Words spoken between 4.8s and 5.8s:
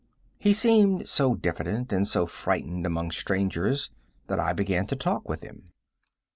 to talk with him.